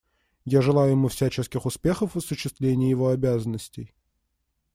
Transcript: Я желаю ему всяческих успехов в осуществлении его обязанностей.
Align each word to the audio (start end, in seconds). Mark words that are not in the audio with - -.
Я 0.45 0.63
желаю 0.63 0.93
ему 0.93 1.09
всяческих 1.09 1.63
успехов 1.67 2.15
в 2.15 2.17
осуществлении 2.17 2.89
его 2.89 3.09
обязанностей. 3.09 3.93